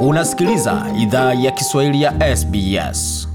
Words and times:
Unasikiliza 0.00 0.86
idhaa 0.98 1.34
ya 1.34 1.50
Kiswahili 1.50 2.02
ya 2.02 2.36
SBS. 2.36 3.28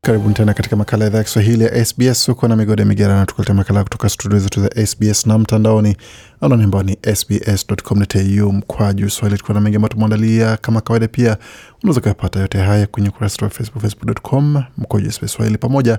Karibuni 0.00 0.34
tena 0.34 0.54
katika 0.54 0.76
makala 0.76 1.04
ya 1.04 1.08
idhaa 1.08 1.18
ya 1.18 1.24
Kiswahili 1.24 1.64
ya 1.64 1.84
SBS. 1.84 2.26
Huko 2.26 2.48
na 2.48 2.56
migode 2.56 2.84
migerana, 2.84 3.26
tukuletea 3.26 3.54
makala 3.54 3.82
kutoka 3.84 4.08
studio 4.08 4.38
zetu 4.38 4.60
za 4.60 4.86
SBS 4.86 5.26
na 5.26 5.38
mtandaoni 5.38 5.96
anwani 6.40 6.64
ambao 6.64 6.82
ni 6.82 6.98
sbs.com.au 7.14 8.52
mkwaju 8.52 9.10
swahili. 9.10 9.38
Tukuwa 9.38 9.54
na 9.54 9.60
mengi 9.60 9.76
ambayo 9.76 9.88
tumeandalia 9.92 10.56
kama 10.56 10.80
kawaida. 10.80 11.08
Pia 11.08 11.36
unaweza 11.82 12.00
kuyapata 12.00 12.40
yote 12.40 12.58
haya 12.58 12.86
kwenye 12.86 13.08
ukurasa 13.08 13.44
wa 13.44 13.50
Facebook, 13.50 13.82
facebook.com 13.82 14.62
mkwaju 14.76 15.12
SBS 15.12 15.32
swahili, 15.32 15.58
pamoja 15.58 15.98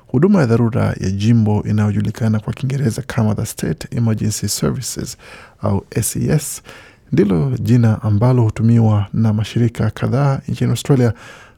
Huduma 0.08 0.40
ya 0.40 0.46
dharura 0.46 0.96
ya 1.00 1.10
jimbo 1.12 1.64
inayojulikana 1.64 2.40
kwa 2.40 2.54
Kiingereza 2.54 3.02
kama 3.02 3.36
the 3.36 3.46
State 3.46 3.88
Emergency 3.98 4.48
Services 4.48 5.18
au 5.62 5.86
SES 6.02 6.62
ndilo 7.12 7.52
jina 7.62 8.02
ambalo 8.02 8.44
hutumiwa 8.44 9.08
na 9.14 9.34
mashirika 9.34 9.90
kadhaa 9.90 10.42
nchini 10.48 10.70
Australia 10.72 11.14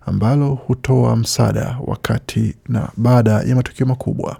ambalo 0.05 0.49
hutoa 0.53 1.15
msaada 1.15 1.77
wakati 1.85 2.55
na 2.69 2.89
baada 2.97 3.31
ya 3.31 3.55
matukio 3.55 3.85
makubwa. 3.85 4.37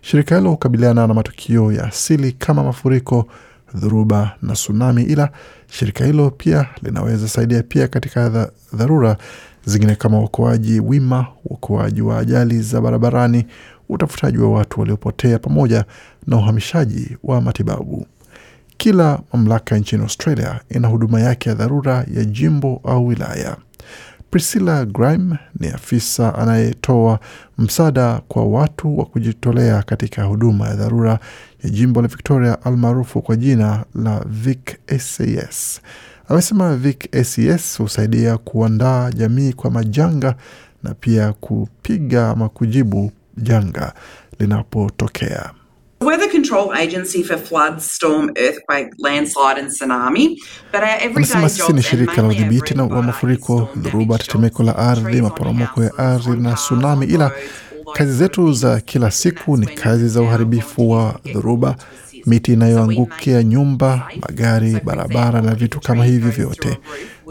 Shirika 0.00 0.36
hilo 0.36 0.50
hukabiliana 0.50 1.06
na 1.06 1.14
matukio 1.14 1.72
ya 1.72 1.84
asili 1.84 2.32
kama 2.32 2.64
mafuriko, 2.64 3.26
dhoruba 3.74 4.30
na 4.42 4.52
tsunami, 4.54 5.02
ila 5.02 5.30
shirika 5.70 6.04
hilo 6.04 6.30
pia 6.30 6.66
linaweza 6.82 7.28
saidia 7.28 7.62
pia 7.62 7.88
katika 7.88 8.50
dharura 8.72 9.16
zingine 9.64 9.94
kama 9.94 10.18
uokoaji 10.20 10.80
wima, 10.80 11.26
uokoaji 11.44 12.02
wa 12.02 12.18
ajali 12.18 12.62
za 12.62 12.80
barabarani, 12.80 13.46
utafutaji 13.88 14.38
wa 14.38 14.50
watu 14.50 14.80
waliopotea, 14.80 15.38
pamoja 15.38 15.84
na 16.26 16.36
uhamishaji 16.36 17.16
wa 17.24 17.40
matibabu. 17.40 18.06
Kila 18.80 19.20
mamlaka 19.32 19.76
nchini 19.78 20.02
Australia 20.02 20.60
ina 20.70 20.88
huduma 20.88 21.20
yake 21.20 21.48
ya 21.48 21.54
dharura 21.54 22.06
ya 22.14 22.24
jimbo 22.24 22.80
au 22.84 23.06
wilaya. 23.06 23.56
Priscilla 24.30 24.84
Grime 24.86 25.38
ni 25.60 25.68
afisa 25.68 26.34
anayetoa 26.34 27.20
msaada 27.58 28.20
kwa 28.28 28.44
watu 28.44 28.98
wa 28.98 29.04
kujitolea 29.04 29.82
katika 29.82 30.22
huduma 30.24 30.68
ya 30.68 30.74
dharura 30.76 31.18
ya 31.64 31.70
jimbo 31.70 32.02
la 32.02 32.08
Victoria 32.08 32.62
almaarufu 32.64 33.22
kwa 33.22 33.36
jina 33.36 33.84
la 33.94 34.24
Vic 34.26 34.76
SES. 34.98 35.80
Amesema 36.28 36.76
Vic 36.76 37.24
SES 37.24 37.78
husaidia 37.78 38.38
kuandaa 38.38 39.10
jamii 39.10 39.52
kwa 39.52 39.70
majanga 39.70 40.34
na 40.82 40.94
pia 40.94 41.32
kupiga 41.32 42.28
ama 42.30 42.48
kujibu 42.48 43.12
janga 43.36 43.92
linapotokea. 44.38 45.50
We're 46.02 46.16
the 46.16 46.28
control 46.28 46.72
agency 46.74 47.22
for 47.22 47.36
flood, 47.36 47.82
storm, 47.82 48.30
earthquake, 48.38 48.88
landslide 48.98 49.58
and 49.58 49.68
tsunami. 49.68 50.36
But 50.72 50.80
our 50.82 50.88
everyday 51.00 51.32
Anasema 51.34 51.48
sisi 51.48 51.72
ni 51.72 51.82
shirika 51.82 52.22
la 52.22 52.28
udhibiti 52.28 52.74
wa 52.78 53.02
mafuriko, 53.02 53.68
dhoruba, 53.76 54.18
tetemeko 54.18 54.62
la 54.62 54.76
ardhi, 54.76 55.22
maporomoko 55.22 55.84
ya 55.84 55.98
ardhi 55.98 56.30
na 56.36 56.54
tsunami, 56.54 57.06
ila 57.06 57.32
kazi 57.92 58.12
zetu 58.12 58.52
za 58.52 58.80
kila 58.80 59.10
siku 59.10 59.56
ni 59.56 59.66
kazi 59.66 60.08
za 60.08 60.20
uharibifu 60.22 60.90
wa 60.90 61.20
dhoruba, 61.34 61.76
miti 62.26 62.52
inayoangukia 62.52 63.42
nyumba, 63.42 64.08
magari, 64.28 64.80
barabara 64.84 65.42
na 65.42 65.54
vitu 65.54 65.80
kama 65.80 66.04
hivyo 66.04 66.30
hivi 66.30 66.42
vyote. 66.42 66.78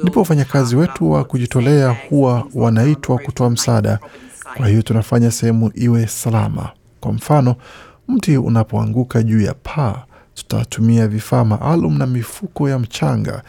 Ndipo 0.04 0.20
wafanyakazi 0.20 0.76
wetu 0.76 1.12
wa 1.12 1.24
kujitolea 1.24 1.90
huwa 2.10 2.48
wanaitwa 2.54 3.18
kutoa 3.18 3.50
msaada. 3.50 4.00
Kwa 4.58 4.68
hiyo 4.68 4.82
tunafanya 4.82 5.32
sehemu 5.32 5.72
iwe 5.76 6.08
salama. 6.08 6.70
Kwa 7.00 7.14
mfano, 7.14 7.56
mti 8.10 8.38
unapoanguka 8.38 9.24
juu 9.24 9.42
ya 9.42 9.54
paa, 9.54 10.04
tutatumia 10.36 11.08
vifaa 11.08 11.46
maalum 11.46 11.98
na 11.98 12.08
mifuko 12.08 12.70
ya 12.70 12.80
mchanga 12.80 13.44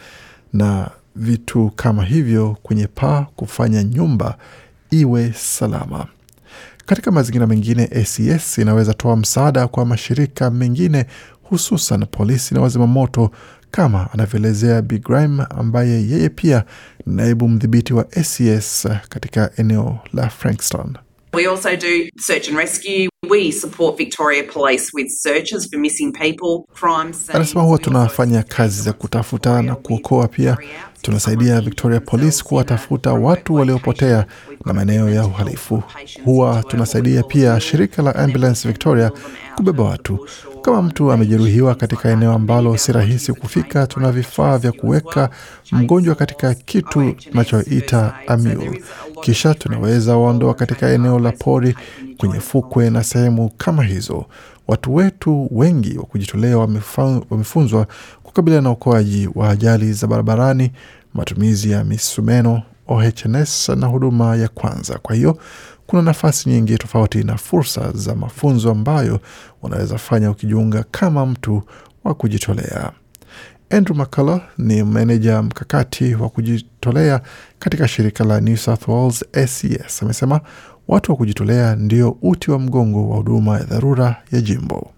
na 0.53 0.89
vitu 1.15 1.71
kama 1.75 2.03
hivyo 2.05 2.57
kwenye 2.63 2.87
paa 2.87 3.25
kufanya 3.35 3.83
nyumba 3.83 4.37
iwe 4.91 5.33
salama. 5.33 6.05
Katika 6.85 7.11
mazingira 7.11 7.47
mengine, 7.47 7.83
ACS 7.83 8.57
inaweza 8.57 8.93
toa 8.93 9.15
msaada 9.17 9.67
kwa 9.67 9.85
mashirika 9.85 10.51
mengine, 10.51 11.05
hususan 11.43 12.05
polisi 12.05 12.53
na 12.55 12.61
wazima 12.61 12.87
moto, 12.87 13.31
kama 13.71 14.11
anavyoelezea 14.13 14.81
Big 14.81 15.03
Grime 15.03 15.43
ambaye 15.49 16.07
yeye 16.09 16.29
pia 16.29 16.63
naibu 17.05 17.49
mdhibiti 17.49 17.93
wa 17.93 18.05
ACS 18.11 18.87
katika 19.09 19.51
eneo 19.57 19.99
la 20.13 20.29
Frankston. 20.29 20.93
We 21.33 21.47
also 21.47 21.75
do 21.77 22.09
search 22.17 22.49
and 22.49 22.57
rescue. 22.57 23.07
We 23.29 23.51
support 23.51 23.97
Victoria 23.97 24.43
Police 24.43 24.89
with 24.93 25.07
searches 25.09 25.65
for 25.71 25.79
missing 25.79 26.11
people, 26.11 26.67
crimes. 26.73 27.29
Anasema 27.29 27.61
huwa 27.61 27.77
tunafanya 27.77 28.43
kazi 28.43 28.81
za 28.81 28.93
kutafuta 28.93 29.61
na 29.61 29.75
kuokoa 29.75 30.27
pia. 30.27 30.57
Tunasaidia 31.01 31.61
Victoria 31.61 31.99
Police 31.99 32.43
kuwatafuta 32.43 33.13
watu 33.13 33.55
waliopotea 33.55 34.25
na 34.65 34.73
maeneo 34.73 35.09
ya 35.09 35.25
uhalifu. 35.25 35.83
Huwa 36.25 36.63
tunasaidia 36.63 37.23
pia 37.23 37.59
shirika 37.59 38.01
la 38.01 38.15
Ambulance 38.15 38.67
Victoria 38.67 39.11
kubeba 39.55 39.83
watu. 39.83 40.27
Kama 40.61 40.81
mtu 40.81 41.11
amejeruhiwa 41.11 41.75
katika 41.75 42.09
eneo 42.09 42.33
ambalo 42.33 42.77
si 42.77 42.91
rahisi 42.91 43.33
kufika, 43.33 43.87
tuna 43.87 44.11
vifaa 44.11 44.57
vya 44.57 44.71
kuweka 44.71 45.29
mgonjwa 45.71 46.15
katika 46.15 46.53
kitu 46.53 47.11
tunachoita 47.13 47.99
first 47.99 48.27
aid. 48.27 48.27
So 48.27 48.33
amule. 48.33 48.55
there 48.55 48.77
is 48.77 48.83
a 48.83 49.07
lot 49.07 49.19
of 49.19 49.25
Kisha 49.25 49.53
tunaweza 49.53 50.17
waondoa 50.17 50.53
katika 50.53 50.89
eneo 50.89 51.19
la 51.19 51.31
pori 51.31 51.75
kwenye 52.17 52.39
fukwe 52.39 52.89
na 52.89 53.03
sehemu 53.03 53.49
kama 53.57 53.83
hizo. 53.83 54.25
Watu 54.67 54.95
wetu 54.95 55.47
wengi 55.51 55.97
wa 55.97 56.03
kujitolea 56.03 56.57
wamefunzwa 57.29 57.87
kukabiliana 58.23 58.61
na 58.61 58.69
uokoaji 58.69 59.29
wa 59.35 59.49
ajali 59.49 59.93
za 59.93 60.07
barabarani, 60.07 60.71
matumizi 61.13 61.71
ya 61.71 61.83
misumeno, 61.83 62.61
OHS 62.87 63.69
na 63.69 63.87
huduma 63.87 64.35
ya 64.35 64.47
kwanza. 64.47 64.99
Kwa 65.01 65.15
hiyo 65.15 65.37
kuna 65.91 66.01
nafasi 66.03 66.49
nyingi 66.49 66.77
tofauti 66.77 67.23
na 67.23 67.37
fursa 67.37 67.91
za 67.91 68.15
mafunzo 68.15 68.71
ambayo 68.71 69.19
unaweza 69.61 69.97
fanya 69.97 70.31
ukijiunga 70.31 70.85
kama 70.91 71.25
mtu 71.25 71.63
wa 72.03 72.13
kujitolea. 72.13 72.91
Andrew 73.69 73.97
McCullough 73.97 74.41
ni 74.57 74.83
meneja 74.83 75.41
mkakati 75.41 76.15
wa 76.15 76.29
kujitolea 76.29 77.21
katika 77.59 77.87
shirika 77.87 78.23
la 78.23 78.41
New 78.41 78.57
South 78.57 78.87
Wales 78.87 79.25
SES. 79.47 80.03
Amesema 80.03 80.41
watu 80.87 81.11
wa 81.11 81.17
kujitolea 81.17 81.75
ndio 81.75 82.17
uti 82.21 82.51
wa 82.51 82.59
mgongo 82.59 83.09
wa 83.09 83.17
huduma 83.17 83.57
ya 83.57 83.63
dharura 83.63 84.15
ya 84.31 84.41
jimbo. 84.41 84.91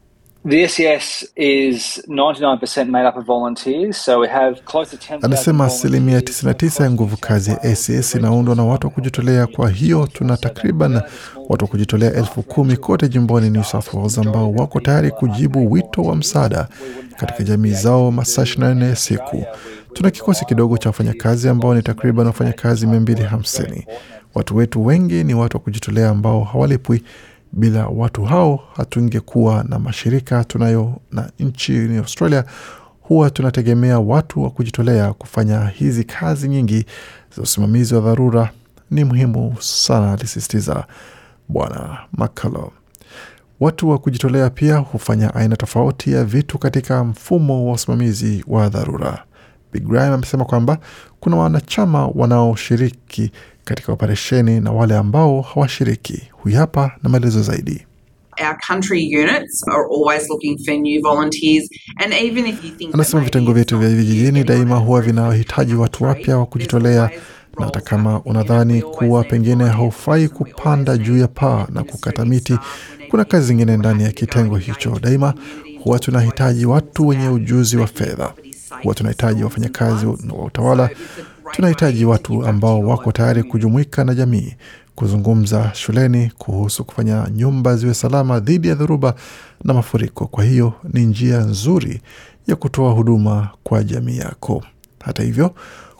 The 0.45 0.67
SES 0.67 1.25
is 1.37 2.01
99% 2.09 2.89
made 2.89 3.05
up 3.07 3.15
of 3.15 3.25
volunteers, 3.25 3.95
so 3.97 4.19
we 4.19 4.27
have 4.27 4.61
close 4.65 4.89
to 4.91 4.97
10,000 4.97 5.25
Anasema 5.25 5.65
asilimia 5.65 6.19
99 6.19 6.83
ya 6.83 6.91
nguvu 6.91 7.17
kazi 7.17 7.51
ya 7.51 7.61
ACS 7.63 8.15
inaundwa 8.15 8.55
na 8.55 8.63
watu 8.65 8.87
wa 8.87 8.93
kujitolea. 8.93 9.47
Kwa 9.47 9.69
hiyo 9.69 10.07
tuna 10.13 10.37
takriban 10.37 11.01
watu 11.49 11.65
wa 11.65 11.69
kujitolea 11.71 12.13
elfu 12.13 12.41
kumi 12.43 12.77
kote 12.77 13.07
jimboni 13.07 13.49
New 13.49 13.63
South 13.63 13.93
Wales 13.93 14.17
ambao 14.17 14.51
wako 14.51 14.79
tayari 14.79 15.11
kujibu 15.11 15.71
wito 15.71 16.01
wa 16.01 16.15
msaada 16.15 16.67
katika 17.17 17.43
jamii 17.43 17.71
zao 17.71 18.11
masaa 18.11 18.41
24 18.43 18.83
ya 18.89 18.95
siku. 18.95 19.45
Tuna 19.93 20.11
kikosi 20.11 20.45
kidogo 20.45 20.77
cha 20.77 20.89
wafanyakazi 20.89 21.49
ambao 21.49 21.75
ni 21.75 21.81
takriban 21.81 22.27
wafanyakazi 22.27 22.85
250. 22.85 23.83
Watu 24.35 24.55
wetu 24.55 24.85
wengi 24.85 25.23
ni 25.23 25.33
watu 25.33 25.57
wa 25.57 25.63
kujitolea 25.63 26.09
ambao 26.09 26.43
hawalipwi. 26.43 27.03
Bila 27.55 27.87
watu 27.87 28.23
hao 28.23 28.59
hatungekuwa 28.75 29.63
na 29.63 29.79
mashirika 29.79 30.43
tunayo, 30.43 30.99
na 31.11 31.31
nchini 31.39 31.97
Australia 31.97 32.43
huwa 33.01 33.29
tunategemea 33.29 33.99
watu 33.99 34.43
wa 34.43 34.49
kujitolea 34.49 35.13
kufanya 35.13 35.67
hizi 35.67 36.03
kazi 36.03 36.47
nyingi 36.49 36.85
za 37.35 37.41
usimamizi 37.41 37.95
wa 37.95 38.01
dharura. 38.01 38.49
Ni 38.91 39.03
muhimu 39.03 39.55
sana, 39.59 40.11
alisisitiza 40.13 40.85
Bwana 41.47 41.97
Makalo. 42.13 42.71
Watu 43.59 43.89
wa 43.89 43.97
kujitolea 43.97 44.49
pia 44.49 44.77
hufanya 44.77 45.35
aina 45.35 45.55
tofauti 45.55 46.11
ya 46.11 46.23
vitu 46.25 46.57
katika 46.57 47.03
mfumo 47.03 47.65
wa 47.67 47.73
usimamizi 47.73 48.43
wa 48.47 48.69
dharura. 48.69 49.23
Big 49.73 49.83
Graham 49.87 50.13
amesema 50.13 50.45
kwamba 50.45 50.77
kuna 51.23 51.37
wanachama 51.37 52.07
wanaoshiriki 52.07 53.31
katika 53.63 53.91
operesheni 53.93 54.59
na 54.59 54.71
wale 54.71 54.97
ambao 54.97 55.41
hawashiriki. 55.41 56.21
Huyu 56.31 56.55
hapa 56.57 56.91
na 57.03 57.09
maelezo 57.09 57.41
zaidi. 57.41 57.85
Our 58.41 58.57
country 58.67 59.17
units 59.17 59.67
are 59.67 59.83
always 59.95 60.29
looking 60.29 60.57
for 60.65 60.73
new 60.77 61.01
volunteers 61.01 61.69
and 62.03 62.13
even 62.13 62.45
if 62.47 62.55
you 62.63 62.69
think 62.69 62.79
that 62.91 62.93
Anasema 62.95 63.23
vitengo 63.23 63.53
vyetu 63.53 63.79
vya 63.79 63.89
vijijini 63.89 64.43
daima 64.43 64.75
huwa 64.77 65.01
vinahitaji 65.01 65.73
watu 65.75 66.03
wapya 66.03 66.37
wa 66.37 66.45
kujitolea, 66.45 67.09
na 67.59 67.65
hata 67.65 67.81
kama 67.81 68.21
unadhani 68.21 68.81
kuwa 68.81 69.23
pengine 69.23 69.63
haufai 69.65 70.27
kupanda 70.27 70.97
juu 70.97 71.17
ya 71.17 71.27
paa 71.27 71.67
na 71.73 71.83
kukata 71.83 72.25
miti, 72.25 72.57
kuna 73.09 73.25
kazi 73.25 73.45
zingine 73.47 73.77
ndani 73.77 74.03
ya 74.03 74.11
kitengo 74.11 74.57
hicho. 74.57 74.99
Daima 75.01 75.33
huwa 75.83 75.99
tunahitaji 75.99 76.65
watu 76.65 77.07
wenye 77.07 77.27
ujuzi 77.29 77.77
wa 77.77 77.87
fedha, 77.87 78.33
huwa 78.81 78.95
tunahitaji 78.95 79.43
wafanyakazi 79.43 80.05
wa 80.05 80.45
utawala, 80.45 80.89
tunahitaji 81.51 82.05
watu 82.05 82.45
ambao 82.47 82.79
wako 82.79 83.11
tayari 83.11 83.43
kujumuika 83.43 84.03
na 84.03 84.13
jamii, 84.15 84.53
kuzungumza 84.95 85.71
shuleni 85.73 86.31
kuhusu 86.37 86.83
kufanya 86.85 87.27
nyumba 87.35 87.75
ziwe 87.75 87.93
salama 87.93 88.39
dhidi 88.39 88.67
ya 88.67 88.75
dhoruba 88.75 89.15
na 89.63 89.73
mafuriko. 89.73 90.27
Kwa 90.27 90.43
hiyo 90.43 90.73
ni 90.93 91.05
njia 91.05 91.39
nzuri 91.39 92.01
ya 92.47 92.55
kutoa 92.55 92.91
huduma 92.91 93.49
kwa 93.63 93.83
jamii 93.83 94.17
yako. 94.17 94.63
Hata 95.03 95.23
hivyo, 95.23 95.55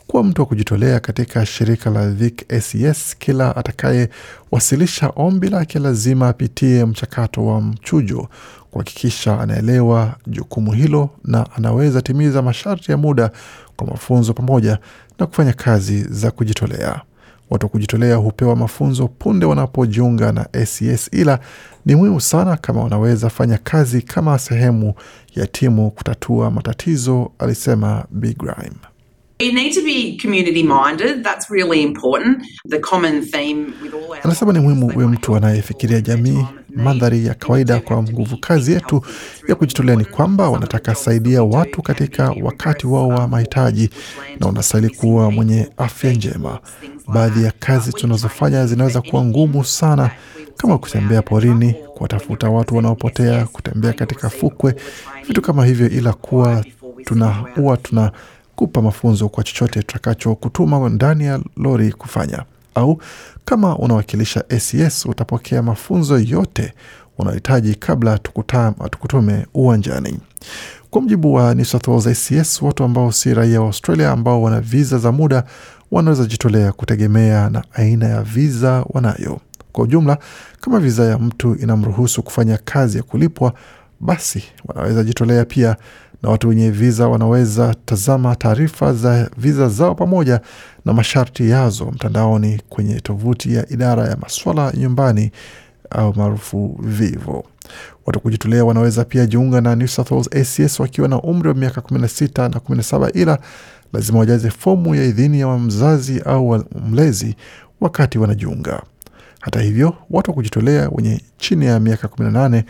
kuwa 0.06 0.24
mtu 0.24 0.42
wa 0.42 0.46
kujitolea 0.46 1.00
katika 1.00 1.46
shirika 1.46 1.90
la 1.90 2.10
Vic 2.10 2.52
ACS, 2.52 3.16
kila 3.18 3.56
atakayewasilisha 3.56 5.12
ombi 5.16 5.48
lake 5.48 5.78
lazima 5.78 6.28
apitie 6.28 6.84
mchakato 6.84 7.46
wa 7.46 7.60
mchujo 7.60 8.28
kuhakikisha 8.74 9.40
anaelewa 9.40 10.14
jukumu 10.26 10.72
hilo 10.72 11.10
na 11.24 11.46
anaweza 11.56 12.02
timiza 12.02 12.42
masharti 12.42 12.90
ya 12.90 12.96
muda 12.96 13.30
kwa 13.76 13.86
mafunzo 13.86 14.32
pamoja 14.32 14.78
na 15.18 15.26
kufanya 15.26 15.52
kazi 15.52 16.02
za 16.02 16.30
kujitolea. 16.30 17.00
Watu 17.50 17.66
wa 17.66 17.70
kujitolea 17.70 18.16
hupewa 18.16 18.56
mafunzo 18.56 19.08
punde 19.08 19.46
wanapojiunga 19.46 20.32
na 20.32 20.46
ACS, 20.52 21.08
ila 21.12 21.38
ni 21.86 21.94
muhimu 21.94 22.20
sana 22.20 22.56
kama 22.56 22.82
wanaweza 22.82 23.30
fanya 23.30 23.58
kazi 23.58 24.02
kama 24.02 24.38
sehemu 24.38 24.94
ya 25.36 25.46
timu 25.46 25.90
kutatua 25.90 26.50
matatizo, 26.50 27.30
alisema 27.38 28.04
Big 28.10 28.36
Grime. 28.38 28.76
You 29.40 29.52
need 29.52 29.74
to 29.74 29.82
be 29.82 30.16
community 30.22 30.62
minded. 30.62 31.22
That's 31.24 31.50
really 31.50 31.82
important. 31.82 32.42
The 32.68 32.78
common 32.78 33.22
theme 33.22 33.72
with 33.82 33.94
all 33.94 34.04
our 34.08 34.18
Anasema 34.24 34.52
ni 34.52 34.58
muhimu 34.60 34.86
uwe 34.96 35.06
mtu 35.06 35.36
anayefikiria 35.36 36.00
jamii. 36.00 36.44
Mandhari 36.76 37.26
ya 37.26 37.34
kawaida 37.34 37.80
kwa 37.80 38.02
nguvu 38.02 38.36
kazi 38.36 38.72
yetu 38.72 39.02
ya 39.48 39.54
kujitolea 39.54 39.96
ni 39.96 40.04
kwamba 40.04 40.48
wanataka 40.50 40.94
saidia 40.94 41.42
watu 41.42 41.82
katika 41.82 42.34
wakati 42.42 42.86
wao 42.86 43.08
wa 43.08 43.28
mahitaji, 43.28 43.90
na 44.40 44.46
unastahili 44.46 44.94
kuwa 44.94 45.30
mwenye 45.30 45.68
afya 45.76 46.12
njema. 46.12 46.58
Baadhi 47.08 47.44
ya 47.44 47.52
kazi 47.58 47.92
tunazofanya 47.92 48.66
zinaweza 48.66 49.00
kuwa 49.02 49.24
ngumu 49.24 49.64
sana, 49.64 50.10
kama 50.56 50.78
kutembea 50.78 51.22
porini, 51.22 51.72
kuwatafuta 51.94 52.48
watu 52.50 52.76
wanaopotea, 52.76 53.44
kutembea 53.46 53.92
katika 53.92 54.30
fukwe, 54.30 54.74
vitu 55.28 55.42
kama 55.42 55.66
hivyo, 55.66 55.88
ila 55.88 56.12
kuwa 56.12 56.64
tuna 57.04 57.28
huwa 57.28 57.76
tuna 57.76 58.12
kupa 58.56 58.82
mafunzo 58.82 59.28
kwa 59.28 59.44
chochote 59.44 59.80
tutakacho 59.82 60.34
kutuma 60.34 60.88
ndani 60.88 61.24
ya 61.24 61.40
lori 61.56 61.92
kufanya, 61.92 62.42
au 62.74 62.98
kama 63.44 63.78
unawakilisha 63.78 64.44
ACS 64.50 65.06
utapokea 65.06 65.62
mafunzo 65.62 66.18
yote 66.18 66.72
unahitaji 67.18 67.74
kabla 67.74 68.18
tukutume 68.90 69.46
uwanjani. 69.54 70.18
Kwa 70.90 71.00
mujibu 71.02 71.34
wa 71.34 71.54
New 71.54 71.64
South 71.64 71.88
Wales 71.88 72.06
ACS, 72.32 72.62
watu 72.62 72.84
ambao 72.84 73.12
si 73.12 73.34
raia 73.34 73.60
wa 73.60 73.66
Australia 73.66 74.10
ambao 74.10 74.42
wana 74.42 74.60
viza 74.60 74.98
za 74.98 75.12
muda 75.12 75.44
wanaweza 75.90 76.24
jitolea 76.24 76.72
kutegemea 76.72 77.50
na 77.50 77.64
aina 77.74 78.06
ya 78.08 78.22
viza 78.22 78.84
wanayo. 78.90 79.40
Kwa 79.72 79.84
ujumla, 79.84 80.18
kama 80.60 80.80
viza 80.80 81.04
ya 81.04 81.18
mtu 81.18 81.54
inamruhusu 81.54 82.22
kufanya 82.22 82.58
kazi 82.64 82.96
ya 82.96 83.02
kulipwa, 83.02 83.52
basi 84.00 84.42
wanaweza 84.64 85.04
jitolea 85.04 85.44
pia, 85.44 85.76
na 86.22 86.30
watu 86.30 86.48
wenye 86.48 86.70
viza 86.70 87.08
wanaweza 87.08 87.74
tazama 87.84 88.36
taarifa 88.36 88.92
za 88.92 89.30
viza 89.36 89.68
zao 89.68 89.94
pamoja 89.94 90.40
na 90.84 90.92
masharti 90.92 91.50
yazo 91.50 91.84
mtandaoni 91.86 92.60
kwenye 92.68 93.00
tovuti 93.00 93.54
ya 93.54 93.68
idara 93.72 94.08
ya 94.08 94.16
maswala 94.16 94.72
nyumbani 94.76 95.30
au 95.90 96.14
maarufu 96.16 96.78
Vivo. 96.82 97.44
Watu 98.06 98.20
kujitolea 98.20 98.64
wanaweza 98.64 99.04
pia 99.04 99.26
jiunga 99.26 99.60
na 99.60 99.76
New 99.76 99.86
South 99.88 100.10
Wales 100.10 100.28
ACS 100.58 100.80
wakiwa 100.80 101.08
na 101.08 101.22
umri 101.22 101.48
wa 101.48 101.54
miaka 101.54 101.80
16 101.80 102.42
na 102.42 102.58
17, 102.58 103.10
ila 103.14 103.38
lazima 103.92 104.18
wajaze 104.18 104.50
fomu 104.50 104.94
ya 104.94 105.04
idhini 105.04 105.40
ya 105.40 105.58
mzazi 105.58 106.20
au 106.20 106.64
mlezi 106.90 107.36
wakati 107.80 108.18
wanajiunga. 108.18 108.82
Hata 109.40 109.60
hivyo, 109.60 109.96
watu 110.10 110.30
wa 110.30 110.34
kujitolea 110.34 110.88
wenye 110.92 111.20
chini 111.38 111.66
ya 111.66 111.80
miaka 111.80 112.08
18 112.08 112.62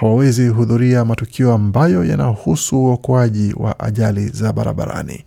hawawezi 0.00 0.48
hudhuria 0.48 1.04
matukio 1.04 1.52
ambayo 1.52 2.04
yanahusu 2.04 2.84
uokoaji 2.84 3.54
wa 3.56 3.80
ajali 3.80 4.28
za 4.28 4.52
barabarani. 4.52 5.24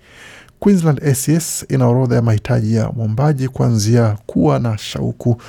Queensland 0.60 1.04
ACS 1.04 1.66
ina 1.70 1.88
orodha 1.88 2.16
ya 2.16 2.22
mahitaji 2.22 2.76
ya 2.76 2.90
mwombaji 2.92 3.48
kuanzia 3.48 4.18
kuwa 4.26 4.60
na 4.60 4.78
shauku, 4.78 5.42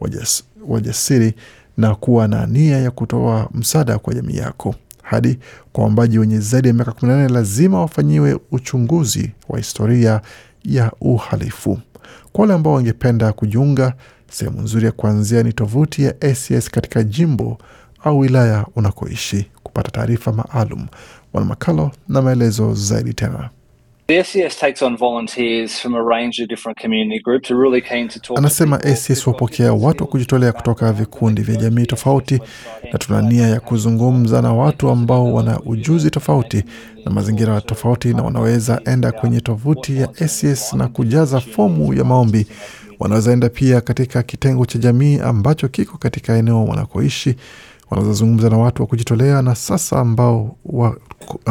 wajas- 0.00 0.42
wajasiri 0.68 1.34
na 1.76 1.94
kuwa 1.94 2.28
na 2.28 2.46
nia 2.46 2.78
ya 2.78 2.90
kutoa 2.90 3.48
msaada 3.54 3.98
kwa 3.98 4.14
jamii 4.14 4.36
yako 4.36 4.74
hadi 5.02 5.38
kwa 5.72 5.84
waombaji 5.84 6.18
wenye 6.18 6.38
zaidi 6.40 6.68
ya 6.68 6.74
miaka 6.74 6.90
18 6.92 7.28
lazima 7.32 7.80
wafanyiwe 7.80 8.38
uchunguzi 8.52 9.30
wa 9.48 9.58
historia 9.58 10.20
ya 10.64 10.92
uhalifu. 11.00 11.78
Kwa 12.32 12.40
wale 12.42 12.54
ambao 12.54 12.72
wangependa 12.72 13.32
kujiunga, 13.32 13.94
sehemu 14.30 14.60
nzuri 14.62 14.86
ya 14.86 14.92
kuanzia 14.92 15.42
ni 15.42 15.52
tovuti 15.52 16.02
ya 16.02 16.14
ACS 16.20 16.70
katika 16.70 17.02
jimbo 17.02 17.58
au 18.04 18.18
wilaya 18.18 18.66
unakoishi 18.76 19.46
kupata 19.62 19.90
taarifa 19.90 20.32
maalum. 20.32 20.86
Wana 21.32 21.46
makalo 21.46 21.90
na 22.08 22.22
maelezo 22.22 22.74
zaidi 22.74 23.14
tena. 23.14 23.50
The 24.10 24.24
SCS 24.24 24.58
takes 24.58 24.82
on 24.82 24.96
volunteers 24.96 25.80
from 25.80 25.94
a 25.94 26.02
range 26.02 26.42
of 26.42 26.48
different 26.48 26.80
community 26.82 27.20
groups. 27.22 27.48
We're 27.50 27.62
really 27.62 27.80
keen 27.80 28.08
to 28.08 28.18
talk 28.18 28.26
to 28.36 28.38
Anasema 28.38 28.76
ACS 28.82 29.26
wapokea 29.26 29.72
watu 29.72 30.04
wa 30.04 30.10
kujitolea 30.10 30.52
kutoka 30.52 30.92
vikundi 30.92 31.42
vya 31.42 31.56
jamii 31.56 31.86
tofauti, 31.86 32.40
na 32.92 32.98
tuna 32.98 33.22
nia 33.22 33.48
ya 33.48 33.60
kuzungumza 33.60 34.42
na 34.42 34.52
watu 34.52 34.88
ambao 34.90 35.32
wana 35.34 35.60
ujuzi 35.60 36.10
tofauti 36.10 36.64
na 37.04 37.10
mazingira 37.10 37.60
tofauti, 37.60 38.14
na 38.14 38.22
wanaweza 38.22 38.80
enda 38.86 39.12
kwenye 39.12 39.40
tovuti 39.40 39.96
ya 39.96 40.08
ACS 40.08 40.72
na 40.72 40.88
kujaza 40.88 41.40
fomu 41.40 41.94
ya 41.94 42.04
maombi. 42.04 42.46
Wanaweza 42.98 43.32
enda 43.32 43.48
pia 43.48 43.80
katika 43.80 44.22
kitengo 44.22 44.66
cha 44.66 44.78
jamii 44.78 45.18
ambacho 45.18 45.68
kiko 45.68 45.98
katika 45.98 46.36
eneo 46.36 46.64
wanakoishi. 46.64 47.34
Wanaweza 47.90 48.12
zungumza 48.18 48.50
na 48.50 48.56
watu 48.58 48.82
wa 48.82 48.86
kujitolea 48.88 49.42
na 49.42 49.54
sasa 49.54 50.00
ambao 50.00 50.56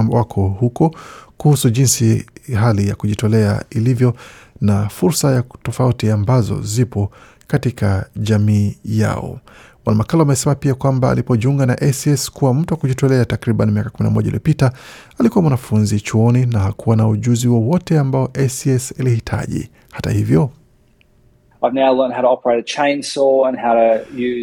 wako, 0.10 0.48
huko 0.60 0.96
kuhusu 1.38 1.70
jinsi 1.70 2.26
hali 2.60 2.88
ya 2.88 2.96
kujitolea 2.96 3.64
ilivyo 3.70 4.14
na 4.62 4.90
fursa 4.90 5.32
ya 5.32 5.44
tofauti 5.64 6.12
ambazo 6.12 6.62
zipo 6.62 7.12
katika 7.48 8.10
jamii 8.16 8.78
yao. 8.86 9.40
Bwana 9.86 9.98
Makala 9.98 10.24
amesema 10.24 10.56
pia 10.56 10.74
kwamba 10.74 11.12
alipojiunga 11.12 11.66
na 11.66 11.74
ACS 11.82 12.32
kuwa 12.32 12.54
mtu 12.54 12.74
wa 12.74 12.80
kujitolea 12.80 13.26
takriban 13.26 13.72
miaka 13.72 13.90
11 13.90 14.22
iliyopita, 14.26 14.72
alikuwa 15.20 15.42
mwanafunzi 15.42 16.00
chuoni 16.00 16.46
na 16.46 16.60
hakuwa 16.60 16.96
na 16.96 17.08
ujuzi 17.08 17.48
wowote 17.48 18.00
ambao 18.00 18.26
ACS 18.34 18.94
ilihitaji. 19.00 19.70
Hata 19.92 20.12
hivyo, 20.12 20.50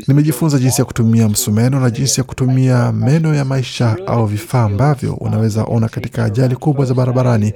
nimejifunza 0.08 0.58
jinsi 0.58 0.80
ya 0.80 0.84
kutumia 0.84 1.28
msumeno 1.28 1.80
na 1.80 1.90
jinsi 1.90 2.20
ya 2.20 2.24
kutumia 2.24 2.92
meno 2.92 3.34
ya 3.34 3.44
maisha 3.44 3.96
au 4.06 4.26
vifaa 4.26 4.62
ambavyo 4.64 5.14
unaweza 5.14 5.64
ona 5.64 5.88
katika 5.88 6.24
ajali 6.24 6.56
kubwa 6.56 6.84
za 6.84 6.94
barabarani. 6.94 7.52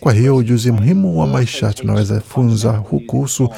Kwa 0.00 0.12
hiyo 0.12 0.36
ujuzi 0.36 0.72
muhimu 0.72 1.20
wa 1.20 1.26
maisha 1.26 1.72
tunaweza 1.72 2.20
funza 2.20 2.70
hu 2.72 3.00
kuhusu 3.00 3.48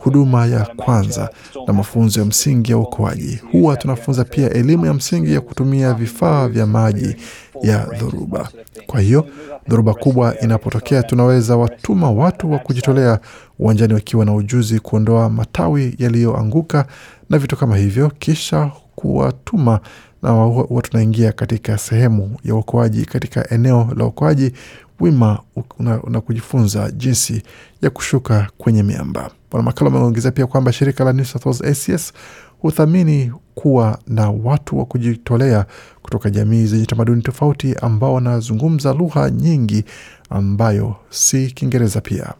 huduma 0.00 0.46
ya 0.46 0.64
kwanza 0.76 1.30
na 1.66 1.72
mafunzo 1.72 2.20
ya 2.20 2.26
msingi 2.26 2.70
ya 2.70 2.78
uokoaji. 2.78 3.40
Huwa 3.52 3.76
tunafunza 3.76 4.24
pia 4.24 4.50
elimu 4.50 4.86
ya 4.86 4.94
msingi 4.94 5.34
ya 5.34 5.40
kutumia 5.40 5.94
vifaa 5.94 6.48
vya 6.48 6.66
maji 6.66 7.16
ya 7.62 7.78
dhoruba. 7.78 8.48
Kwa 8.86 9.00
hiyo 9.00 9.26
dhoruba 9.68 9.94
kubwa 9.94 10.40
inapotokea, 10.40 11.02
tunaweza 11.02 11.56
watuma 11.56 12.10
watu 12.10 12.52
wa 12.52 12.58
kujitolea 12.58 13.18
uwanjani 13.58 13.94
wakiwa 13.94 14.24
na 14.24 14.34
ujuzi 14.34 14.80
kuondoa 14.80 15.30
matawi 15.30 15.94
yaliyoanguka 15.98 16.86
na 17.30 17.38
vitu 17.38 17.56
kama 17.56 17.76
hivyo, 17.76 18.12
kisha 18.18 18.70
kuwatuma 18.94 19.80
na 20.22 20.30
huwa 20.30 20.82
tunaingia 20.82 21.32
katika 21.32 21.78
sehemu 21.78 22.36
ya 22.44 22.54
uokoaji 22.54 23.04
katika 23.06 23.50
eneo 23.50 23.88
la 23.96 24.04
uokoaji 24.04 24.52
wima 25.00 25.38
na, 25.78 26.02
una 26.02 26.20
kujifunza 26.20 26.90
jinsi 26.90 27.42
ya 27.82 27.90
kushuka 27.90 28.48
kwenye 28.58 28.82
miamba. 28.82 29.30
Bwana 29.50 29.64
Makala 29.64 29.90
ameongezea 29.90 30.30
pia 30.32 30.46
kwamba 30.46 30.72
shirika 30.72 31.04
la 31.04 31.12
New 31.12 31.24
South 31.24 31.46
Wales 31.46 31.62
ACS 31.88 32.12
huthamini 32.58 33.32
kuwa 33.54 33.98
na 34.06 34.30
watu 34.30 34.78
wa 34.78 34.84
kujitolea 34.84 35.66
kutoka 36.02 36.30
jamii 36.30 36.66
zenye 36.66 36.86
tamaduni 36.86 37.22
tofauti 37.22 37.74
ambao 37.82 38.14
wanazungumza 38.14 38.92
lugha 38.92 39.30
nyingi 39.30 39.84
ambayo 40.30 40.96
si 41.10 41.46
Kiingereza 41.50 42.00
pia. 42.00 42.34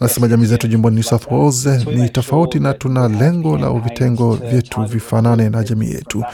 Anasema 0.00 0.28
jamii 0.28 0.44
zetu 0.46 0.68
jimboni 0.68 0.94
New 0.96 1.02
South 1.04 1.26
Wales 1.30 1.86
ni 1.86 2.08
tofauti 2.08 2.60
na 2.60 2.74
tuna 2.74 3.08
lengo 3.08 3.58
la 3.58 3.70
vitengo 3.72 4.34
vyetu 4.34 4.82
vifanane 4.82 5.48
na 5.50 5.64
jamii 5.64 5.90
yetu. 5.90 6.24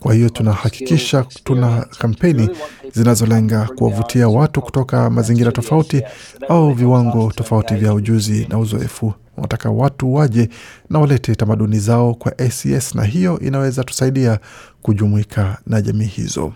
Kwa 0.00 0.14
hiyo 0.14 0.28
tunahakikisha 0.28 1.24
tuna 1.44 1.86
kampeni 1.98 2.48
zinazolenga 2.92 3.68
kuwavutia 3.76 4.28
watu 4.28 4.60
kutoka 4.62 5.10
mazingira 5.10 5.52
tofauti 5.52 6.02
au 6.48 6.72
viwango 6.72 7.32
tofauti 7.36 7.74
vya 7.74 7.94
ujuzi 7.94 8.46
na 8.50 8.58
uzoefu. 8.58 9.12
Wanataka 9.36 9.70
watu 9.70 10.14
waje 10.14 10.48
na 10.90 10.98
walete 10.98 11.34
tamaduni 11.34 11.78
zao 11.78 12.14
kwa 12.14 12.32
ACS, 12.38 12.94
na 12.94 13.04
hiyo 13.04 13.38
inaweza 13.40 13.84
tusaidia 13.84 14.38
kujumuika 14.82 15.58
na 15.66 15.82
jamii 15.82 16.04
hizo. 16.06 16.52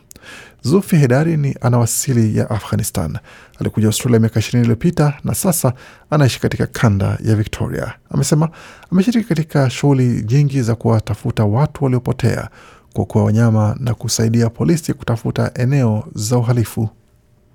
Zulfi 0.65 0.97
Hedari 0.97 1.37
ni 1.37 1.57
anawasili 1.61 2.39
ya 2.39 2.51
Afghanistan. 2.51 3.19
Alikuja 3.61 3.87
Australia 3.87 4.21
miaka 4.21 4.41
ishirini 4.41 4.63
iliyopita 4.65 5.15
na 5.25 5.35
sasa 5.35 5.73
anaishi 6.11 6.41
katika 6.41 6.67
kanda 6.67 7.19
ya 7.25 7.37
Victoria. 7.37 7.95
Amesema 8.11 8.49
ameshiriki 8.93 9.29
katika 9.29 9.71
shughuli 9.71 10.25
nyingi 10.31 10.63
za 10.63 10.75
kuwatafuta 10.75 11.45
watu 11.45 11.85
waliopotea, 11.85 12.49
kuokoa 12.95 13.25
wanyama 13.25 13.77
na 13.81 13.95
kusaidia 13.95 14.51
polisi 14.51 14.95
kutafuta 14.95 15.51
eneo 15.55 16.05
za 16.15 16.39
uhalifu. 16.39 16.89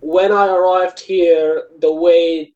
When 0.01 0.31
I 0.31 0.49
arrived 0.49 0.99
here, 1.07 1.61
the 1.79 1.87
way 1.87 2.53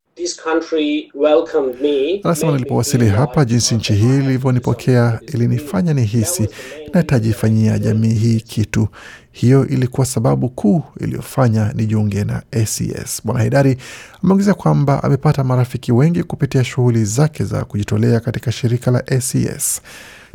Anasema 2.23 2.51
nilipowasili 2.51 3.07
hapa, 3.09 3.45
jinsi 3.45 3.75
nchi 3.75 3.93
hii 3.93 4.17
ilivyonipokea 4.17 5.19
ilinifanya 5.33 5.93
nihisi 5.93 6.47
nahitaji 6.93 7.33
fanyia 7.33 7.79
jamii 7.79 8.13
hii 8.13 8.39
kitu. 8.41 8.87
Hiyo 9.31 9.67
ilikuwa 9.67 10.05
sababu 10.05 10.49
kuu 10.49 10.83
iliyofanya 10.99 11.73
nijiunge 11.75 12.23
na 12.23 12.43
ACS. 12.51 13.21
Bwana 13.23 13.39
Haidari 13.39 13.77
ameongezea 14.23 14.53
kwamba 14.53 15.03
amepata 15.03 15.43
marafiki 15.43 15.91
wengi 15.91 16.23
kupitia 16.23 16.63
shughuli 16.63 17.05
zake 17.05 17.43
za 17.43 17.65
kujitolea 17.65 18.19
katika 18.19 18.51
shirika 18.51 18.91
la 18.91 18.99
ACS. 19.07 19.81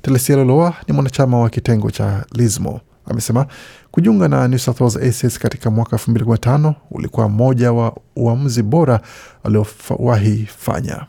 Telesia 0.03 0.37
Loloa 0.37 0.75
ni 0.89 0.95
mwanachama 0.95 1.39
wa 1.41 1.51
kitengo 1.51 1.91
cha 1.91 2.25
Lismo. 2.35 2.81
Amesema 3.11 3.47
kujiunga 3.91 4.29
na 4.29 4.49
New 4.49 4.59
South 4.59 4.81
Wales 4.81 4.97
ACS 5.25 5.39
katika 5.39 5.71
mwaka 5.71 5.97
2015 5.97 6.73
ulikuwa 6.91 7.29
mmoja 7.29 7.73
wa 7.73 7.97
uamuzi 8.17 8.63
bora 8.63 9.01
aliowahi 9.45 10.47
fanya. 10.59 11.07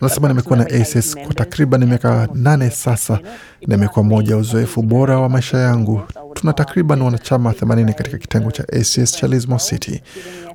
Nasema 0.00 0.28
nimekuwa 0.28 0.58
na 0.58 0.64
ACS 0.66 1.16
kwa 1.16 1.34
takriban 1.34 1.84
miaka 1.86 2.28
nane 2.34 2.70
sasa 2.70 3.18
na 3.66 3.74
imekuwa 3.74 4.04
moja 4.04 4.30
ya 4.30 4.36
uzoefu 4.36 4.82
bora 4.82 5.18
wa 5.20 5.28
maisha 5.28 5.58
yangu. 5.58 6.00
Tuna 6.34 6.52
takriban 6.52 7.02
wanachama 7.02 7.50
80 7.52 7.92
katika 7.94 8.18
kitengo 8.18 8.50
cha 8.50 8.62
ACS 8.72 9.12
cha 9.16 9.26
Lismore 9.26 9.60
City. 9.62 10.02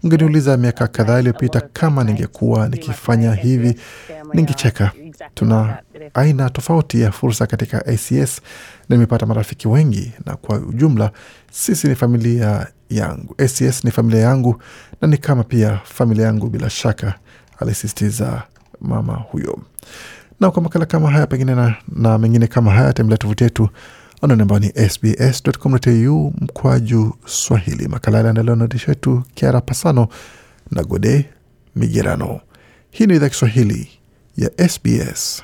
Ungeniuliza 0.03 0.57
miaka 0.57 0.87
kadhaa 0.87 1.19
iliyopita 1.19 1.61
kama 1.73 2.03
ningekuwa 2.03 2.67
nikifanya 2.69 3.33
hivi, 3.33 3.75
ningecheka. 4.33 4.91
Tuna 5.33 5.77
aina 6.13 6.49
tofauti 6.49 7.01
ya 7.01 7.11
fursa 7.11 7.47
katika 7.47 7.85
ACS 7.85 8.41
na 8.89 8.95
nimepata 8.95 9.25
marafiki 9.25 9.67
wengi, 9.67 10.11
na 10.25 10.35
kwa 10.35 10.57
ujumla 10.57 11.11
sisi 11.51 11.87
ni 11.87 11.95
familia 11.95 12.67
yangu. 12.89 13.35
ACS 13.37 13.83
ni 13.83 13.91
familia 13.91 14.19
yangu 14.21 14.61
na 15.01 15.07
ni 15.07 15.17
kama 15.17 15.43
pia 15.43 15.79
familia 15.83 16.25
yangu 16.25 16.49
bila 16.49 16.69
shaka, 16.69 17.13
alisisitiza 17.59 18.43
mama 18.81 19.13
huyo. 19.13 19.59
Na 20.39 20.51
kwa 20.51 20.61
makala 20.61 20.85
kama 20.85 21.11
haya 21.11 21.27
pengine 21.27 21.55
na, 21.55 21.75
na 21.95 22.17
mengine 22.17 22.47
kama 22.47 22.71
haya 22.71 22.93
tembelea 22.93 23.17
tovuti 23.17 23.43
yetu 23.43 23.69
anwani 24.21 24.41
ambayo 24.41 24.59
ni 24.59 24.89
sbs.com.au 24.89 26.33
mkwaju 26.41 27.15
Swahili. 27.25 27.87
Makala 27.87 28.17
yaliandaliwa 28.17 28.55
na 28.55 28.61
waandishi 28.61 28.89
wetu 28.89 29.23
Kiara 29.35 29.61
Pasano 29.61 30.07
na 30.71 30.83
Gode 30.83 31.29
Migerano. 31.75 32.39
Hii 32.91 33.05
ni 33.05 33.15
idhaa 33.15 33.29
Kiswahili 33.29 33.89
ya 34.37 34.69
SBS. 34.69 35.43